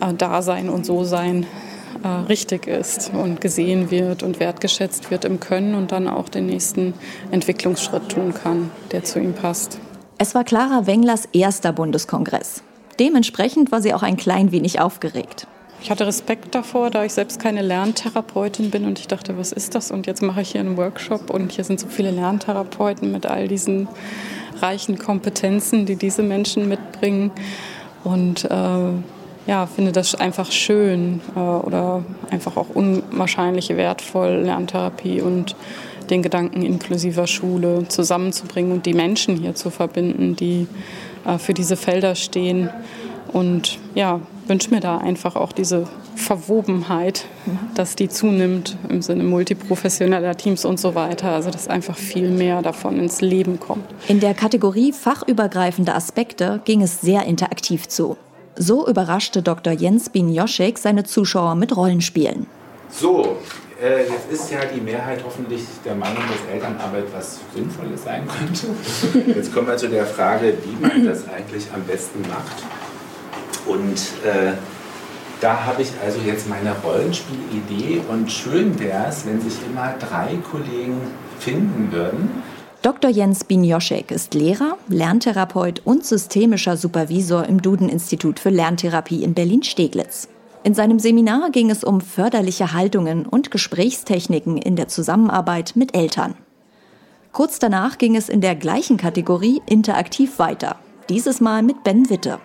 äh, 0.00 0.12
Dasein 0.12 0.68
und 0.68 0.84
So-Sein 0.84 1.46
richtig 2.28 2.66
ist 2.66 3.12
und 3.12 3.40
gesehen 3.40 3.90
wird 3.90 4.22
und 4.22 4.40
wertgeschätzt 4.40 5.10
wird 5.10 5.24
im 5.24 5.40
Können 5.40 5.74
und 5.74 5.92
dann 5.92 6.08
auch 6.08 6.28
den 6.28 6.46
nächsten 6.46 6.94
Entwicklungsschritt 7.30 8.08
tun 8.08 8.34
kann, 8.34 8.70
der 8.92 9.04
zu 9.04 9.18
ihm 9.18 9.32
passt. 9.32 9.78
Es 10.18 10.34
war 10.34 10.44
Clara 10.44 10.86
Wenglers 10.86 11.28
erster 11.32 11.72
Bundeskongress. 11.72 12.62
Dementsprechend 12.98 13.72
war 13.72 13.82
sie 13.82 13.92
auch 13.92 14.02
ein 14.02 14.16
klein 14.16 14.52
wenig 14.52 14.80
aufgeregt. 14.80 15.46
Ich 15.82 15.90
hatte 15.90 16.06
Respekt 16.06 16.54
davor, 16.54 16.90
da 16.90 17.04
ich 17.04 17.12
selbst 17.12 17.38
keine 17.38 17.62
Lerntherapeutin 17.62 18.70
bin 18.70 18.86
und 18.86 18.98
ich 18.98 19.08
dachte, 19.08 19.36
was 19.36 19.52
ist 19.52 19.74
das? 19.74 19.90
Und 19.90 20.06
jetzt 20.06 20.22
mache 20.22 20.40
ich 20.40 20.52
hier 20.52 20.60
einen 20.60 20.76
Workshop 20.76 21.30
und 21.30 21.52
hier 21.52 21.64
sind 21.64 21.78
so 21.78 21.86
viele 21.86 22.10
Lerntherapeuten 22.10 23.12
mit 23.12 23.26
all 23.26 23.46
diesen 23.46 23.86
reichen 24.60 24.98
Kompetenzen, 24.98 25.84
die 25.84 25.96
diese 25.96 26.22
Menschen 26.22 26.68
mitbringen. 26.68 27.30
Und 28.04 28.44
äh, 28.46 28.92
ja, 29.46 29.66
finde 29.66 29.92
das 29.92 30.14
einfach 30.14 30.50
schön 30.50 31.20
äh, 31.34 31.38
oder 31.38 32.04
einfach 32.30 32.56
auch 32.56 32.68
unwahrscheinlich 32.74 33.68
wertvoll, 33.70 34.42
Lerntherapie 34.44 35.20
und 35.20 35.54
den 36.10 36.22
Gedanken 36.22 36.62
inklusiver 36.62 37.26
Schule 37.26 37.86
zusammenzubringen 37.88 38.72
und 38.72 38.86
die 38.86 38.94
Menschen 38.94 39.36
hier 39.36 39.54
zu 39.54 39.70
verbinden, 39.70 40.36
die 40.36 40.66
äh, 41.24 41.38
für 41.38 41.54
diese 41.54 41.76
Felder 41.76 42.14
stehen. 42.14 42.70
Und 43.32 43.78
ja, 43.94 44.20
wünsche 44.46 44.70
mir 44.70 44.80
da 44.80 44.98
einfach 44.98 45.36
auch 45.36 45.52
diese 45.52 45.86
Verwobenheit, 46.14 47.26
dass 47.74 47.96
die 47.96 48.08
zunimmt 48.08 48.76
im 48.88 49.02
Sinne 49.02 49.24
multiprofessioneller 49.24 50.36
Teams 50.36 50.64
und 50.64 50.80
so 50.80 50.94
weiter. 50.94 51.32
Also 51.32 51.50
dass 51.50 51.68
einfach 51.68 51.96
viel 51.96 52.30
mehr 52.30 52.62
davon 52.62 52.98
ins 52.98 53.20
Leben 53.20 53.60
kommt. 53.60 53.84
In 54.08 54.20
der 54.20 54.34
Kategorie 54.34 54.92
fachübergreifende 54.92 55.94
Aspekte 55.94 56.60
ging 56.64 56.82
es 56.82 57.00
sehr 57.00 57.24
interaktiv 57.24 57.88
zu. 57.88 58.16
So 58.56 58.88
überraschte 58.88 59.42
Dr. 59.42 59.72
Jens 59.72 60.08
Binjoschek 60.08 60.78
seine 60.78 61.04
Zuschauer 61.04 61.54
mit 61.54 61.76
Rollenspielen. 61.76 62.46
So, 62.90 63.36
äh, 63.82 64.04
jetzt 64.04 64.30
ist 64.32 64.50
ja 64.50 64.60
die 64.64 64.80
Mehrheit 64.80 65.20
hoffentlich 65.24 65.62
der 65.84 65.94
Meinung, 65.94 66.22
dass 66.28 66.52
Elternarbeit 66.54 67.04
was 67.12 67.40
Sinnvolles 67.54 68.04
sein 68.04 68.26
könnte. 68.26 68.68
Jetzt 69.34 69.52
kommen 69.52 69.66
wir 69.66 69.76
zu 69.76 69.88
der 69.88 70.06
Frage, 70.06 70.54
wie 70.64 70.80
man 70.80 71.04
das 71.04 71.28
eigentlich 71.28 71.66
am 71.74 71.82
besten 71.82 72.22
macht. 72.22 72.64
Und 73.66 73.98
äh, 74.24 74.52
da 75.40 75.66
habe 75.66 75.82
ich 75.82 75.90
also 76.02 76.18
jetzt 76.24 76.48
meine 76.48 76.74
Rollenspielidee 76.82 78.00
und 78.08 78.32
schön 78.32 78.78
wäre 78.78 79.08
es, 79.08 79.26
wenn 79.26 79.40
sich 79.42 79.54
immer 79.70 79.94
drei 79.98 80.38
Kollegen 80.50 80.98
finden 81.38 81.92
würden, 81.92 82.42
Dr. 82.86 83.10
Jens 83.10 83.42
Binjoschek 83.42 84.12
ist 84.12 84.34
Lehrer, 84.34 84.78
Lerntherapeut 84.86 85.82
und 85.84 86.06
systemischer 86.06 86.76
Supervisor 86.76 87.44
im 87.44 87.60
Duden-Institut 87.60 88.38
für 88.38 88.50
Lerntherapie 88.50 89.24
in 89.24 89.34
Berlin-Steglitz. 89.34 90.28
In 90.62 90.72
seinem 90.72 91.00
Seminar 91.00 91.50
ging 91.50 91.68
es 91.68 91.82
um 91.82 92.00
förderliche 92.00 92.72
Haltungen 92.72 93.26
und 93.26 93.50
Gesprächstechniken 93.50 94.56
in 94.56 94.76
der 94.76 94.86
Zusammenarbeit 94.86 95.72
mit 95.74 95.96
Eltern. 95.96 96.36
Kurz 97.32 97.58
danach 97.58 97.98
ging 97.98 98.14
es 98.14 98.28
in 98.28 98.40
der 98.40 98.54
gleichen 98.54 98.98
Kategorie 98.98 99.60
interaktiv 99.66 100.38
weiter, 100.38 100.76
dieses 101.08 101.40
Mal 101.40 101.64
mit 101.64 101.82
Ben 101.82 102.08
Witte. 102.08 102.38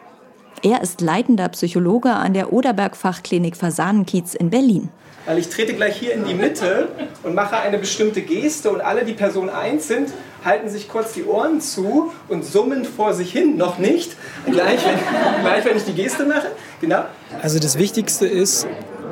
Er 0.64 0.82
ist 0.82 1.02
leitender 1.02 1.50
Psychologe 1.50 2.14
an 2.14 2.34
der 2.34 2.52
Oderberg 2.52 2.98
Fachklinik 2.98 3.56
Fasanenkiez 3.56 4.34
in 4.34 4.50
Berlin. 4.50 4.90
Weil 5.25 5.38
ich 5.38 5.50
trete 5.50 5.74
gleich 5.74 5.98
hier 5.98 6.13
in 6.13 6.25
die 6.25 6.34
Mitte 6.34 6.90
und 7.24 7.36
mache 7.36 7.58
eine 7.58 7.78
bestimmte 7.78 8.22
Geste 8.22 8.72
und 8.72 8.82
alle, 8.82 9.06
die 9.06 9.13
Person 9.13 9.50
1 9.50 9.88
sind, 9.88 10.10
halten 10.44 10.70
sich 10.70 10.88
kurz 10.88 11.13
die 11.13 11.24
Ohren 11.25 11.62
zu 11.62 12.12
und 12.28 12.44
summen 12.44 12.86
vor 12.86 13.13
sich 13.13 13.32
hin. 13.32 13.58
Noch 13.58 13.78
nicht. 13.78 14.16
Gleich, 14.46 14.80
wenn, 14.86 15.44
gleich, 15.44 15.66
wenn 15.66 15.78
ich 15.78 15.86
die 15.86 15.94
Geste 15.94 16.25
mache. 16.25 16.48
Genau. 16.80 17.06
Also 17.42 17.60
das 17.60 17.78
Wichtigste 17.78 18.25
ist, 18.25 18.68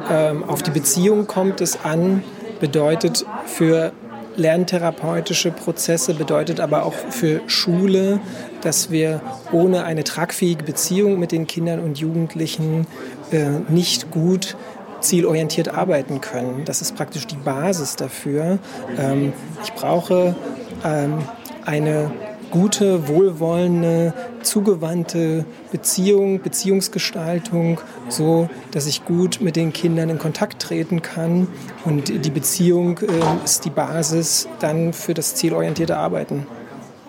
ähm, 0.10 0.44
auf 0.44 0.64
die 0.64 0.72
Beziehung 0.72 1.28
kommt 1.28 1.62
es 1.62 1.78
an, 1.84 2.24
bedeutet 2.60 3.26
für 3.46 3.92
lerntherapeutische 4.36 5.52
Prozesse, 5.52 6.14
bedeutet 6.14 6.60
aber 6.60 6.86
auch 6.86 6.94
für 6.94 7.42
Schule, 7.48 8.20
dass 8.62 8.90
wir 8.90 9.22
ohne 9.52 9.84
eine 9.84 10.04
tragfähige 10.04 10.64
Beziehung 10.64 11.20
mit 11.20 11.32
den 11.32 11.46
Kindern 11.46 11.80
und 11.80 12.00
Jugendlichen 12.00 12.88
äh, 13.32 13.50
nicht 13.68 14.12
gut 14.12 14.56
zielorientiert 15.02 15.70
arbeiten 15.70 16.22
können. 16.22 16.64
Das 16.66 16.82
ist 16.82 16.96
praktisch 16.96 17.28
die 17.28 17.38
Basis 17.38 17.96
dafür. 17.96 18.60
Ähm, 18.98 19.34
ich 19.64 19.74
brauche 19.74 20.36
ähm, 20.84 21.20
eine 21.66 22.12
gute, 22.52 23.08
wohlwollende, 23.08 24.14
zugewandte 24.42 25.46
Beziehung, 25.72 26.42
Beziehungsgestaltung, 26.42 27.80
so 28.08 28.50
dass 28.72 28.88
ich 28.88 29.06
gut 29.06 29.40
mit 29.42 29.56
den 29.56 29.74
Kindern 29.74 30.10
in 30.10 30.20
Kontakt 30.20 30.62
treten 30.62 31.02
kann. 31.02 31.48
Und 31.86 32.26
die 32.26 32.30
Beziehung 32.30 33.00
äh, 33.00 33.46
ist 33.46 33.66
die 33.66 33.70
Basis 33.70 34.48
dann 34.60 34.94
für 34.94 35.14
das 35.14 35.36
zielorientierte 35.36 35.98
Arbeiten. 35.98 36.48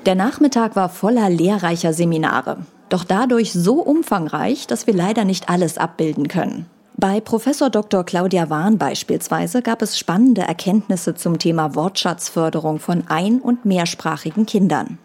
Der 0.07 0.15
Nachmittag 0.15 0.77
war 0.77 0.89
voller 0.89 1.29
lehrreicher 1.29 1.93
Seminare, 1.93 2.59
doch 2.89 3.05
dadurch 3.05 3.53
so 3.53 3.75
umfangreich, 3.75 4.67
dass 4.67 4.87
wir 4.87 4.95
leider 4.95 5.25
nicht 5.25 5.49
alles 5.49 5.77
abbilden 5.77 6.29
können. 6.29 6.67
Bei 7.01 7.19
Professor 7.19 7.71
Dr. 7.71 8.05
Claudia 8.05 8.51
Wahn 8.51 8.77
beispielsweise 8.77 9.63
gab 9.63 9.81
es 9.81 9.99
spannende 9.99 10.43
Erkenntnisse 10.43 11.15
zum 11.15 11.39
Thema 11.39 11.75
Wortschatzförderung 11.75 12.79
von 12.79 13.05
ein- 13.09 13.41
und 13.41 13.65
mehrsprachigen 13.65 14.45
Kindern. 14.45 14.99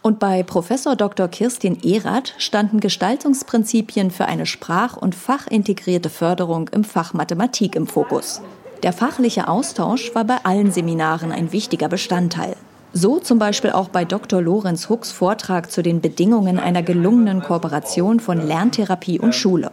Und 0.00 0.18
bei 0.18 0.44
Professor 0.44 0.96
Dr. 0.96 1.28
Kirstin 1.28 1.78
Erath 1.84 2.32
standen 2.38 2.80
Gestaltungsprinzipien 2.80 4.10
für 4.10 4.24
eine 4.24 4.46
sprach- 4.46 4.96
und 4.96 5.14
fachintegrierte 5.14 6.08
Förderung 6.08 6.68
im 6.68 6.84
Fach 6.84 7.12
Mathematik 7.12 7.76
im 7.76 7.86
Fokus. 7.86 8.40
Der 8.82 8.94
fachliche 8.94 9.46
Austausch 9.46 10.14
war 10.14 10.24
bei 10.24 10.38
allen 10.44 10.72
Seminaren 10.72 11.32
ein 11.32 11.52
wichtiger 11.52 11.90
Bestandteil. 11.90 12.56
So 12.94 13.18
zum 13.18 13.38
Beispiel 13.38 13.72
auch 13.72 13.90
bei 13.90 14.06
Dr. 14.06 14.40
Lorenz 14.40 14.88
Hucks 14.88 15.12
Vortrag 15.12 15.70
zu 15.70 15.82
den 15.82 16.00
Bedingungen 16.00 16.58
einer 16.58 16.82
gelungenen 16.82 17.42
Kooperation 17.42 18.20
von 18.20 18.40
Lerntherapie 18.40 19.20
und 19.20 19.34
Schule. 19.34 19.70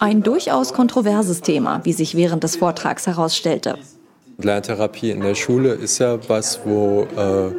Ein 0.00 0.22
durchaus 0.22 0.72
kontroverses 0.72 1.40
Thema, 1.40 1.80
wie 1.82 1.92
sich 1.92 2.14
während 2.14 2.44
des 2.44 2.54
Vortrags 2.54 3.08
herausstellte. 3.08 3.76
Lerntherapie 4.40 5.10
in 5.10 5.20
der 5.20 5.34
Schule 5.34 5.72
ist 5.72 5.98
ja 5.98 6.18
was, 6.28 6.60
wo 6.64 7.08
äh, 7.16 7.50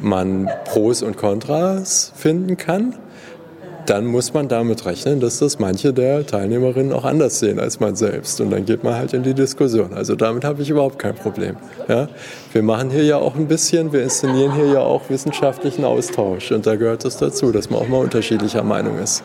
man 0.00 0.48
Pros 0.66 1.02
und 1.02 1.16
Kontras 1.16 2.12
finden 2.14 2.56
kann. 2.56 2.94
Dann 3.86 4.06
muss 4.06 4.32
man 4.32 4.46
damit 4.46 4.86
rechnen, 4.86 5.18
dass 5.18 5.40
das 5.40 5.58
manche 5.58 5.92
der 5.92 6.24
Teilnehmerinnen 6.24 6.92
auch 6.92 7.04
anders 7.04 7.40
sehen 7.40 7.58
als 7.58 7.80
man 7.80 7.96
selbst. 7.96 8.40
Und 8.40 8.50
dann 8.50 8.64
geht 8.64 8.84
man 8.84 8.94
halt 8.94 9.12
in 9.12 9.24
die 9.24 9.34
Diskussion. 9.34 9.92
Also 9.92 10.14
damit 10.14 10.44
habe 10.44 10.62
ich 10.62 10.70
überhaupt 10.70 11.00
kein 11.00 11.16
Problem. 11.16 11.56
Ja? 11.88 12.08
Wir 12.52 12.62
machen 12.62 12.90
hier 12.90 13.04
ja 13.04 13.16
auch 13.16 13.34
ein 13.34 13.48
bisschen, 13.48 13.92
wir 13.92 14.04
inszenieren 14.04 14.54
hier 14.54 14.66
ja 14.66 14.80
auch 14.80 15.08
wissenschaftlichen 15.08 15.84
Austausch. 15.84 16.52
Und 16.52 16.64
da 16.66 16.76
gehört 16.76 17.04
es 17.04 17.16
dazu, 17.16 17.50
dass 17.50 17.70
man 17.70 17.80
auch 17.80 17.88
mal 17.88 17.98
unterschiedlicher 17.98 18.62
Meinung 18.62 18.98
ist. 18.98 19.24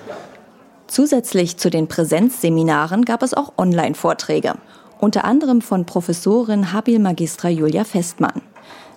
Zusätzlich 0.91 1.55
zu 1.55 1.69
den 1.69 1.87
Präsenzseminaren 1.87 3.05
gab 3.05 3.23
es 3.23 3.33
auch 3.33 3.53
Online-Vorträge, 3.57 4.55
unter 4.99 5.23
anderem 5.23 5.61
von 5.61 5.85
Professorin 5.85 6.73
Habil 6.73 6.99
Magistra 6.99 7.47
Julia 7.47 7.85
Festmann. 7.85 8.41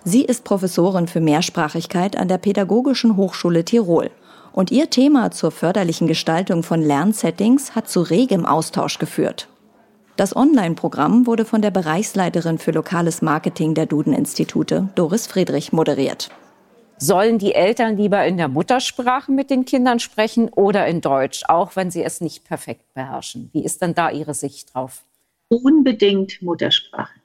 Sie 0.03 0.25
ist 0.25 0.43
Professorin 0.43 1.07
für 1.07 1.21
Mehrsprachigkeit 1.21 2.17
an 2.17 2.27
der 2.27 2.39
Pädagogischen 2.39 3.17
Hochschule 3.17 3.65
Tirol. 3.65 4.11
Und 4.51 4.73
ihr 4.73 4.91
Thema 4.91 5.31
zur 5.31 5.53
förderlichen 5.53 6.09
Gestaltung 6.09 6.65
von 6.65 6.83
Lernsettings 6.83 7.77
hat 7.77 7.89
zu 7.89 8.01
regem 8.01 8.45
Austausch 8.45 8.99
geführt. 8.99 9.47
Das 10.17 10.35
Online-Programm 10.35 11.29
wurde 11.29 11.45
von 11.45 11.63
der 11.63 11.71
Bereichsleiterin 11.71 12.59
für 12.59 12.73
lokales 12.73 13.23
Marketing 13.23 13.75
der 13.75 13.87
Duden-Institute, 13.87 14.89
Doris 14.97 15.29
Friedrich, 15.29 15.73
moderiert. 15.73 16.29
Sollen 16.99 17.39
die 17.39 17.55
Eltern 17.55 17.97
lieber 17.97 18.25
in 18.25 18.37
der 18.37 18.49
Muttersprache 18.49 19.33
mit 19.33 19.51
den 19.51 19.65
Kindern 19.65 19.99
sprechen 19.99 20.49
oder 20.51 20.87
in 20.87 21.01
Deutsch, 21.01 21.43
auch 21.49 21.75
wenn 21.77 21.91
sie 21.91 22.03
es 22.03 22.21
nicht 22.21 22.45
perfekt 22.45 22.95
beherrschen? 22.95 23.51
Wie 23.53 23.65
ist 23.65 23.83
denn 23.83 23.95
da 23.95 24.11
Ihre 24.11 24.35
Sicht 24.35 24.75
drauf? 24.75 25.05
Unbedingt 25.49 26.41
Muttersprache. 26.41 27.21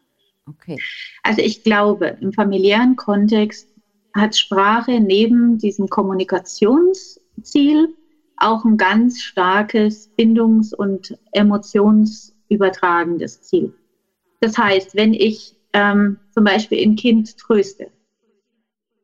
Okay. 0.47 0.79
Also 1.23 1.41
ich 1.41 1.63
glaube, 1.63 2.17
im 2.19 2.33
familiären 2.33 2.95
Kontext 2.95 3.67
hat 4.15 4.35
Sprache 4.35 4.99
neben 4.99 5.59
diesem 5.59 5.88
Kommunikationsziel 5.88 7.93
auch 8.38 8.65
ein 8.65 8.77
ganz 8.77 9.21
starkes 9.21 10.09
Bindungs- 10.17 10.73
und 10.73 11.15
emotionsübertragendes 11.33 13.43
Ziel. 13.43 13.71
Das 14.39 14.57
heißt, 14.57 14.95
wenn 14.95 15.13
ich 15.13 15.55
ähm, 15.73 16.17
zum 16.31 16.45
Beispiel 16.45 16.81
ein 16.81 16.95
Kind 16.95 17.38
tröste, 17.38 17.91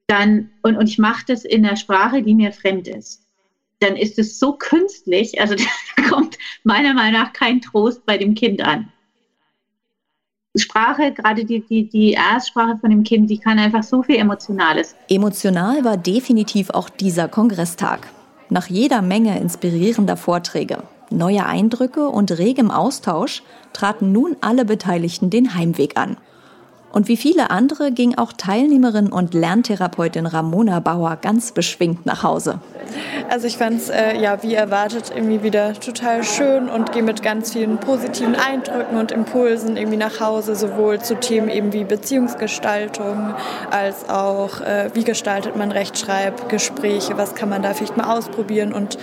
dann, 0.07 0.49
und, 0.61 0.77
und 0.77 0.87
ich 0.87 0.97
mache 0.97 1.25
das 1.27 1.45
in 1.45 1.65
einer 1.65 1.77
Sprache, 1.77 2.21
die 2.21 2.35
mir 2.35 2.51
fremd 2.51 2.87
ist, 2.87 3.23
dann 3.79 3.95
ist 3.95 4.19
es 4.19 4.39
so 4.39 4.53
künstlich, 4.53 5.39
also 5.39 5.55
da 5.97 6.03
kommt 6.09 6.37
meiner 6.63 6.93
Meinung 6.93 7.21
nach 7.21 7.33
kein 7.33 7.61
Trost 7.61 8.05
bei 8.05 8.17
dem 8.17 8.35
Kind 8.35 8.61
an. 8.61 8.91
Sprache, 10.57 11.11
gerade 11.11 11.43
die, 11.43 11.65
die, 11.65 11.89
die 11.89 12.13
Erstsprache 12.13 12.77
von 12.77 12.89
dem 12.89 13.03
Kind, 13.03 13.29
die 13.29 13.39
kann 13.39 13.59
einfach 13.59 13.83
so 13.83 14.03
viel 14.03 14.15
Emotionales. 14.15 14.95
Emotional 15.09 15.83
war 15.83 15.97
definitiv 15.97 16.69
auch 16.69 16.89
dieser 16.89 17.27
Kongresstag. 17.27 18.07
Nach 18.49 18.67
jeder 18.67 19.01
Menge 19.01 19.37
inspirierender 19.39 20.15
Vorträge, 20.15 20.83
neuer 21.09 21.45
Eindrücke 21.45 22.07
und 22.07 22.31
regem 22.37 22.71
Austausch 22.71 23.43
traten 23.73 24.13
nun 24.13 24.37
alle 24.39 24.63
Beteiligten 24.63 25.29
den 25.29 25.55
Heimweg 25.55 25.97
an. 25.97 26.15
Und 26.95 27.09
wie 27.09 27.17
viele 27.17 27.51
andere 27.51 27.91
ging 27.91 28.17
auch 28.17 28.31
Teilnehmerin 28.31 29.11
und 29.11 29.33
Lerntherapeutin 29.33 30.25
Ramona 30.25 30.79
Bauer 30.79 31.17
ganz 31.21 31.51
beschwingt 31.51 32.05
nach 32.05 32.23
Hause. 32.23 32.59
Also 33.29 33.47
ich 33.47 33.57
fand 33.57 33.81
es 33.81 33.89
äh, 33.89 34.17
ja 34.17 34.41
wie 34.43 34.53
erwartet 34.53 35.11
irgendwie 35.13 35.43
wieder 35.43 35.73
total 35.73 36.23
schön 36.23 36.69
und 36.69 36.93
gehe 36.93 37.03
mit 37.03 37.21
ganz 37.21 37.51
vielen 37.51 37.79
positiven 37.81 38.35
Eindrücken 38.35 38.97
und 38.97 39.11
Impulsen 39.11 39.75
irgendwie 39.75 39.97
nach 39.97 40.21
Hause, 40.21 40.55
sowohl 40.55 41.01
zu 41.01 41.19
Themen 41.19 41.49
eben 41.49 41.73
wie 41.73 41.83
Beziehungsgestaltung 41.83 43.33
als 43.71 44.07
auch 44.07 44.61
äh, 44.61 44.89
wie 44.93 45.03
gestaltet 45.03 45.57
man 45.57 45.73
Rechtschreibgespräche, 45.73 47.17
was 47.17 47.35
kann 47.35 47.49
man 47.49 47.61
da 47.61 47.73
vielleicht 47.73 47.97
mal 47.97 48.17
ausprobieren 48.17 48.71
und 48.71 48.97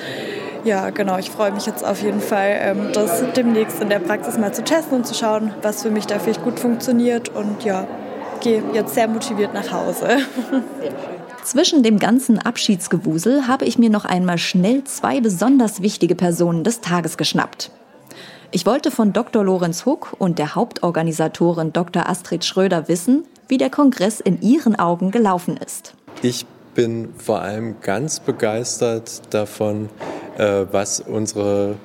ja, 0.64 0.90
genau, 0.90 1.18
ich 1.18 1.30
freue 1.30 1.52
mich 1.52 1.66
jetzt 1.66 1.84
auf 1.84 2.02
jeden 2.02 2.20
Fall, 2.20 2.56
ähm, 2.60 2.88
das 2.92 3.22
demnächst 3.34 3.80
in 3.80 3.88
der 3.88 3.98
Praxis 3.98 4.38
mal 4.38 4.52
zu 4.52 4.62
testen 4.62 4.98
und 4.98 5.06
zu 5.06 5.14
schauen, 5.14 5.52
was 5.62 5.82
für 5.82 5.90
mich 5.90 6.06
da 6.06 6.18
vielleicht 6.18 6.42
gut 6.42 6.60
funktioniert 6.60 7.28
und 7.28 7.64
ja, 7.64 7.86
gehe 8.40 8.62
jetzt 8.72 8.94
sehr 8.94 9.08
motiviert 9.08 9.54
nach 9.54 9.72
Hause. 9.72 10.18
Zwischen 11.44 11.82
dem 11.82 11.98
ganzen 11.98 12.38
Abschiedsgewusel 12.38 13.48
habe 13.48 13.64
ich 13.64 13.78
mir 13.78 13.90
noch 13.90 14.04
einmal 14.04 14.38
schnell 14.38 14.84
zwei 14.84 15.20
besonders 15.20 15.82
wichtige 15.82 16.14
Personen 16.14 16.62
des 16.62 16.80
Tages 16.80 17.16
geschnappt. 17.16 17.72
Ich 18.52 18.66
wollte 18.66 18.90
von 18.90 19.12
Dr. 19.12 19.42
Lorenz 19.42 19.86
Huck 19.86 20.14
und 20.18 20.38
der 20.38 20.54
Hauptorganisatorin 20.54 21.72
Dr. 21.72 22.08
Astrid 22.08 22.44
Schröder 22.44 22.86
wissen, 22.86 23.24
wie 23.48 23.58
der 23.58 23.70
Kongress 23.70 24.20
in 24.20 24.40
ihren 24.40 24.78
Augen 24.78 25.10
gelaufen 25.10 25.56
ist. 25.56 25.94
Ich 26.22 26.46
bin 26.74 27.08
vor 27.16 27.40
allem 27.40 27.80
ganz 27.80 28.20
begeistert 28.20 29.34
davon, 29.34 29.88
was 30.38 31.00
unsere 31.00 31.76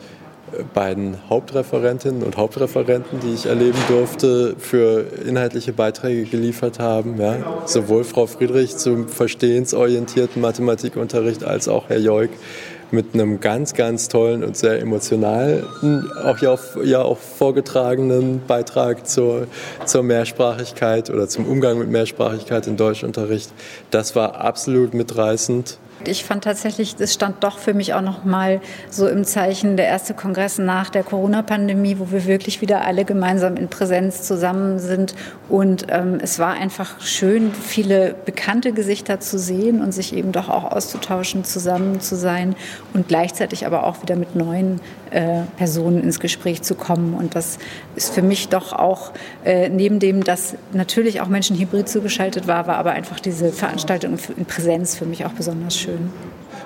äh, 0.51 0.63
beiden 0.73 1.17
Hauptreferentinnen 1.29 2.23
und 2.23 2.37
Hauptreferenten, 2.37 3.19
die 3.19 3.33
ich 3.33 3.45
erleben 3.45 3.77
durfte, 3.89 4.55
für 4.57 5.05
inhaltliche 5.25 5.73
Beiträge 5.73 6.23
geliefert 6.23 6.79
haben. 6.79 7.19
Ja. 7.19 7.35
Sowohl 7.65 8.03
Frau 8.03 8.27
Friedrich 8.27 8.77
zum 8.77 9.07
verstehensorientierten 9.07 10.41
Mathematikunterricht 10.41 11.43
als 11.43 11.67
auch 11.67 11.89
Herr 11.89 11.99
Joik 11.99 12.29
mit 12.89 13.13
einem 13.13 13.41
ganz, 13.41 13.73
ganz 13.73 14.07
tollen 14.07 14.43
und 14.43 14.55
sehr 14.55 14.79
emotionalen, 14.79 15.65
auch 16.23 16.37
ja, 16.39 16.57
ja 16.83 17.01
auch 17.01 17.17
vorgetragenen 17.17 18.41
Beitrag 18.47 19.07
zur, 19.07 19.47
zur 19.85 20.03
Mehrsprachigkeit 20.03 21.09
oder 21.09 21.27
zum 21.27 21.45
Umgang 21.45 21.79
mit 21.79 21.89
Mehrsprachigkeit 21.89 22.65
im 22.67 22.77
Deutschunterricht. 22.77 23.51
Das 23.91 24.15
war 24.15 24.39
absolut 24.39 24.93
mitreißend 24.93 25.79
ich 26.05 26.23
fand 26.23 26.43
tatsächlich, 26.43 26.95
es 26.99 27.13
stand 27.13 27.43
doch 27.43 27.57
für 27.57 27.73
mich 27.73 27.93
auch 27.93 28.01
noch 28.01 28.23
mal 28.23 28.61
so 28.89 29.07
im 29.07 29.23
Zeichen 29.23 29.77
der 29.77 29.87
erste 29.87 30.13
Kongress 30.13 30.57
nach 30.57 30.89
der 30.89 31.03
Corona-Pandemie, 31.03 31.97
wo 31.99 32.11
wir 32.11 32.25
wirklich 32.25 32.61
wieder 32.61 32.85
alle 32.85 33.05
gemeinsam 33.05 33.55
in 33.55 33.67
Präsenz 33.67 34.23
zusammen 34.23 34.79
sind. 34.79 35.15
Und 35.49 35.87
ähm, 35.89 36.19
es 36.21 36.39
war 36.39 36.53
einfach 36.53 37.01
schön, 37.01 37.51
viele 37.53 38.15
bekannte 38.25 38.73
Gesichter 38.73 39.19
zu 39.19 39.39
sehen 39.39 39.81
und 39.81 39.91
sich 39.91 40.13
eben 40.13 40.31
doch 40.31 40.49
auch 40.49 40.71
auszutauschen, 40.71 41.43
zusammen 41.43 41.99
zu 41.99 42.15
sein 42.15 42.55
und 42.93 43.07
gleichzeitig 43.07 43.65
aber 43.65 43.85
auch 43.85 44.01
wieder 44.01 44.15
mit 44.15 44.35
neuen 44.35 44.81
äh, 45.11 45.43
Personen 45.57 46.03
ins 46.03 46.19
Gespräch 46.19 46.61
zu 46.61 46.75
kommen. 46.75 47.13
Und 47.13 47.35
das 47.35 47.57
ist 47.95 48.13
für 48.13 48.21
mich 48.21 48.49
doch 48.49 48.73
auch, 48.73 49.11
äh, 49.45 49.69
neben 49.69 49.99
dem, 49.99 50.23
dass 50.23 50.55
natürlich 50.73 51.21
auch 51.21 51.27
Menschen 51.27 51.57
hybrid 51.57 51.89
zugeschaltet 51.89 52.47
war, 52.47 52.67
war 52.67 52.77
aber 52.77 52.91
einfach 52.91 53.19
diese 53.19 53.51
Veranstaltung 53.51 54.17
in 54.35 54.45
Präsenz 54.45 54.95
für 54.95 55.05
mich 55.05 55.25
auch 55.25 55.31
besonders 55.31 55.77
schön. 55.77 56.11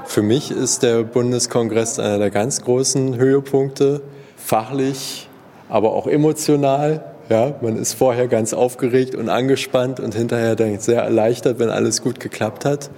Für 0.05 0.21
mich 0.21 0.51
ist 0.51 0.83
der 0.83 1.03
Bundeskongress 1.03 1.99
einer 1.99 2.17
der 2.17 2.31
ganz 2.31 2.61
großen 2.61 3.15
Höhepunkte, 3.15 4.01
fachlich, 4.35 5.29
aber 5.69 5.93
auch 5.93 6.07
emotional. 6.07 7.03
Ja, 7.29 7.55
man 7.61 7.77
ist 7.77 7.93
vorher 7.93 8.27
ganz 8.27 8.53
aufgeregt 8.53 9.15
und 9.15 9.29
angespannt 9.29 10.01
und 10.01 10.13
hinterher 10.13 10.57
dann 10.57 10.77
sehr 10.79 11.01
erleichtert, 11.01 11.59
wenn 11.59 11.69
alles 11.69 12.01
gut 12.01 12.19
geklappt 12.19 12.65
hat. 12.65 12.89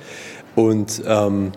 Und 0.55 1.03
ähm, 1.07 1.51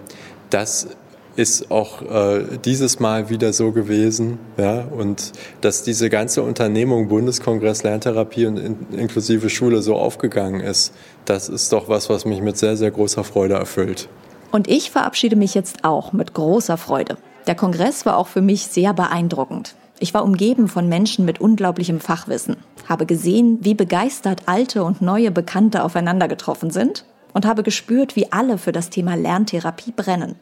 das 0.51 0.89
ist 1.37 1.70
auch 1.70 2.03
äh, 2.03 2.59
dieses 2.64 2.99
Mal 2.99 3.29
wieder 3.29 3.53
so 3.53 3.72
gewesen. 3.72 4.38
Ja? 4.57 4.81
Und 4.85 5.33
dass 5.61 5.83
diese 5.83 6.11
ganze 6.11 6.42
Unternehmung 6.42 7.09
Bundeskongress 7.09 7.83
Lerntherapie 7.83 8.46
und 8.46 8.57
in, 8.57 8.77
inklusive 8.92 9.51
Schule 9.51 9.83
so 9.83 9.96
aufgegangen 9.96 10.61
ist, 10.61 10.92
das 11.27 11.49
ist 11.49 11.72
doch 11.72 11.88
was, 11.88 12.09
was 12.09 12.25
mich 12.25 12.40
mit 12.40 12.57
sehr, 12.57 12.77
sehr 12.77 12.90
großer 12.90 13.22
Freude 13.22 13.55
erfüllt. 13.55 14.09
Und 14.51 14.68
ich 14.68 14.90
verabschiede 14.90 15.37
mich 15.37 15.55
jetzt 15.55 15.85
auch 15.85 16.12
mit 16.12 16.33
großer 16.33 16.77
Freude. 16.77 17.18
Der 17.46 17.55
Kongress 17.55 18.07
war 18.07 18.16
auch 18.16 18.29
für 18.29 18.40
mich 18.40 18.66
sehr 18.66 18.94
beeindruckend. 18.94 19.75
Ich 19.99 20.12
war 20.14 20.25
umgeben 20.25 20.68
von 20.68 20.88
Menschen 20.88 21.25
mit 21.25 21.40
unglaublichem 21.40 22.01
Fachwissen, 22.01 22.57
habe 22.88 23.07
gesehen, 23.07 23.59
wie 23.62 23.75
begeistert 23.75 24.42
alte 24.46 24.85
und 24.85 25.01
neue 25.01 25.31
Bekannte 25.31 25.85
aufeinander 25.85 26.29
getroffen 26.29 26.70
sind 26.70 27.05
und 27.33 27.46
habe 27.46 27.62
gespürt, 27.62 28.14
wie 28.14 28.31
alle 28.31 28.59
für 28.59 28.72
das 28.72 28.90
Thema 28.90 29.14
Lerntherapie 29.14 29.92
brennen. 29.92 30.37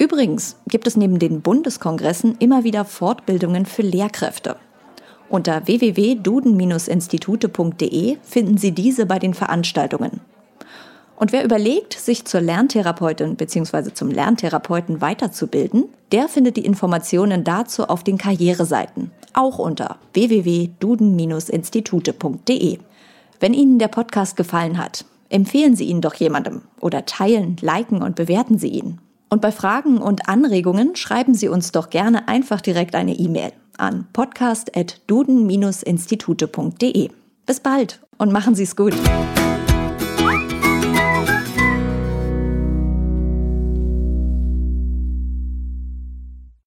Übrigens 0.00 0.56
gibt 0.66 0.86
es 0.86 0.96
neben 0.96 1.18
den 1.18 1.42
Bundeskongressen 1.42 2.36
immer 2.38 2.64
wieder 2.64 2.86
Fortbildungen 2.86 3.66
für 3.66 3.82
Lehrkräfte. 3.82 4.56
Unter 5.28 5.66
www.duden-institute.de 5.66 8.16
finden 8.22 8.56
Sie 8.56 8.72
diese 8.72 9.04
bei 9.04 9.18
den 9.18 9.34
Veranstaltungen. 9.34 10.20
Und 11.16 11.32
wer 11.32 11.44
überlegt, 11.44 11.92
sich 11.92 12.24
zur 12.24 12.40
Lerntherapeutin 12.40 13.36
bzw. 13.36 13.92
zum 13.92 14.10
Lerntherapeuten 14.10 15.02
weiterzubilden, 15.02 15.90
der 16.12 16.28
findet 16.28 16.56
die 16.56 16.64
Informationen 16.64 17.44
dazu 17.44 17.84
auf 17.84 18.02
den 18.02 18.16
Karriereseiten, 18.16 19.10
auch 19.34 19.58
unter 19.58 19.98
www.duden-institute.de. 20.14 22.78
Wenn 23.38 23.52
Ihnen 23.52 23.78
der 23.78 23.88
Podcast 23.88 24.38
gefallen 24.38 24.78
hat, 24.78 25.04
empfehlen 25.28 25.76
Sie 25.76 25.84
ihn 25.84 26.00
doch 26.00 26.14
jemandem 26.14 26.62
oder 26.80 27.04
teilen, 27.04 27.58
liken 27.60 28.02
und 28.02 28.16
bewerten 28.16 28.58
Sie 28.58 28.68
ihn. 28.68 28.98
Und 29.30 29.40
bei 29.40 29.52
Fragen 29.52 29.98
und 29.98 30.28
Anregungen 30.28 30.96
schreiben 30.96 31.34
Sie 31.34 31.48
uns 31.48 31.70
doch 31.72 31.88
gerne 31.88 32.28
einfach 32.28 32.60
direkt 32.60 32.94
eine 32.96 33.14
E-Mail 33.14 33.52
an 33.78 34.08
podcast.duden-institute.de. 34.12 37.10
Bis 37.46 37.60
bald 37.60 38.00
und 38.18 38.32
machen 38.32 38.56
Sie 38.56 38.64
es 38.64 38.76
gut. 38.76 38.92